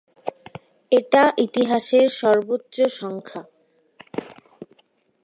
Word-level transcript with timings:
এটা 0.91 1.23
ইতিহাসের 1.37 2.07
সর্বোচ্চ 2.09 2.75
সংখ্যা। 2.99 3.41